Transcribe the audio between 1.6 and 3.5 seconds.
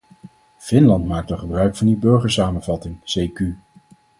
van die burgersamenvattingen c.q..